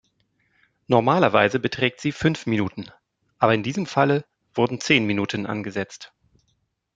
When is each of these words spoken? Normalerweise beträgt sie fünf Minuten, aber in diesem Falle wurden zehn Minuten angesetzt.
Normalerweise 0.87 1.59
beträgt 1.59 1.99
sie 2.01 2.11
fünf 2.11 2.47
Minuten, 2.47 2.87
aber 3.37 3.53
in 3.53 3.61
diesem 3.61 3.85
Falle 3.85 4.25
wurden 4.55 4.81
zehn 4.81 5.05
Minuten 5.05 5.45
angesetzt. 5.45 6.11